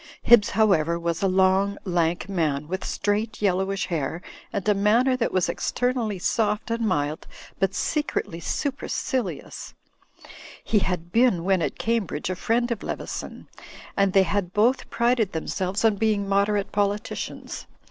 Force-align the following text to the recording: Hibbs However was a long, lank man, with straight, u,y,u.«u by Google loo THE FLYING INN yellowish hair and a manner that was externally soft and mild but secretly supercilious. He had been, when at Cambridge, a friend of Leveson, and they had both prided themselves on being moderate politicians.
Hibbs 0.23 0.49
However 0.49 0.97
was 0.97 1.21
a 1.21 1.27
long, 1.27 1.77
lank 1.85 2.27
man, 2.27 2.67
with 2.67 2.83
straight, 2.83 3.39
u,y,u.«u 3.39 3.51
by 3.51 3.51
Google 3.51 3.67
loo 3.69 3.75
THE 3.75 3.77
FLYING 3.77 3.99
INN 3.99 4.11
yellowish 4.11 4.19
hair 4.19 4.21
and 4.51 4.69
a 4.69 4.73
manner 4.73 5.15
that 5.15 5.31
was 5.31 5.47
externally 5.47 6.17
soft 6.17 6.71
and 6.71 6.87
mild 6.87 7.27
but 7.59 7.75
secretly 7.75 8.39
supercilious. 8.39 9.75
He 10.63 10.79
had 10.79 11.11
been, 11.11 11.43
when 11.43 11.61
at 11.61 11.77
Cambridge, 11.77 12.31
a 12.31 12.35
friend 12.35 12.71
of 12.71 12.81
Leveson, 12.81 13.47
and 13.95 14.13
they 14.13 14.23
had 14.23 14.53
both 14.53 14.89
prided 14.89 15.33
themselves 15.33 15.85
on 15.85 15.97
being 15.97 16.27
moderate 16.27 16.71
politicians. 16.71 17.67